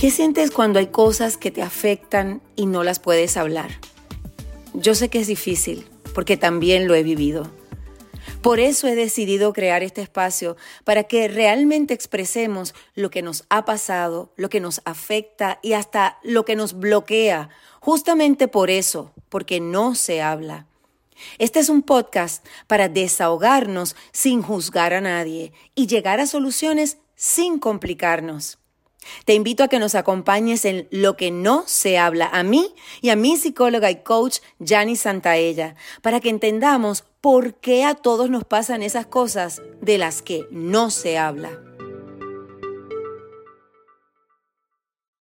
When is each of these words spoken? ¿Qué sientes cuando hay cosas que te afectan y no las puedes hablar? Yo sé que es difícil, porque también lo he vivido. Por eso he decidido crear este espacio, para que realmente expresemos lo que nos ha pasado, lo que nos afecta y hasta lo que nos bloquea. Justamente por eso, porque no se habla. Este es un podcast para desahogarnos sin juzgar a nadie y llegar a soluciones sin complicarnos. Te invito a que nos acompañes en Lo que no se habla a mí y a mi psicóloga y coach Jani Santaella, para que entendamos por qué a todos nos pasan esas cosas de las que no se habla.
¿Qué 0.00 0.10
sientes 0.10 0.50
cuando 0.50 0.78
hay 0.78 0.86
cosas 0.86 1.36
que 1.36 1.50
te 1.50 1.60
afectan 1.60 2.40
y 2.56 2.64
no 2.64 2.84
las 2.84 2.98
puedes 2.98 3.36
hablar? 3.36 3.68
Yo 4.72 4.94
sé 4.94 5.10
que 5.10 5.18
es 5.18 5.26
difícil, 5.26 5.86
porque 6.14 6.38
también 6.38 6.88
lo 6.88 6.94
he 6.94 7.02
vivido. 7.02 7.50
Por 8.40 8.60
eso 8.60 8.88
he 8.88 8.94
decidido 8.94 9.52
crear 9.52 9.82
este 9.82 10.00
espacio, 10.00 10.56
para 10.84 11.04
que 11.04 11.28
realmente 11.28 11.92
expresemos 11.92 12.74
lo 12.94 13.10
que 13.10 13.20
nos 13.20 13.44
ha 13.50 13.66
pasado, 13.66 14.32
lo 14.36 14.48
que 14.48 14.58
nos 14.58 14.80
afecta 14.86 15.58
y 15.62 15.74
hasta 15.74 16.18
lo 16.22 16.46
que 16.46 16.56
nos 16.56 16.78
bloquea. 16.78 17.50
Justamente 17.80 18.48
por 18.48 18.70
eso, 18.70 19.12
porque 19.28 19.60
no 19.60 19.94
se 19.94 20.22
habla. 20.22 20.66
Este 21.36 21.60
es 21.60 21.68
un 21.68 21.82
podcast 21.82 22.42
para 22.68 22.88
desahogarnos 22.88 23.96
sin 24.12 24.40
juzgar 24.40 24.94
a 24.94 25.02
nadie 25.02 25.52
y 25.74 25.88
llegar 25.88 26.20
a 26.20 26.26
soluciones 26.26 26.96
sin 27.16 27.58
complicarnos. 27.58 28.59
Te 29.24 29.34
invito 29.34 29.64
a 29.64 29.68
que 29.68 29.78
nos 29.78 29.94
acompañes 29.94 30.64
en 30.64 30.88
Lo 30.90 31.16
que 31.16 31.30
no 31.30 31.64
se 31.66 31.98
habla 31.98 32.28
a 32.32 32.42
mí 32.42 32.74
y 33.00 33.10
a 33.10 33.16
mi 33.16 33.36
psicóloga 33.36 33.90
y 33.90 34.02
coach 34.02 34.38
Jani 34.64 34.96
Santaella, 34.96 35.76
para 36.02 36.20
que 36.20 36.30
entendamos 36.30 37.04
por 37.20 37.54
qué 37.54 37.84
a 37.84 37.94
todos 37.94 38.30
nos 38.30 38.44
pasan 38.44 38.82
esas 38.82 39.06
cosas 39.06 39.62
de 39.80 39.98
las 39.98 40.22
que 40.22 40.46
no 40.50 40.90
se 40.90 41.18
habla. 41.18 41.69